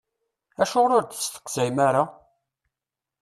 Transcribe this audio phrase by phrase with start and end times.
[0.61, 2.03] Acuɣer ur d-testeqsayem ara?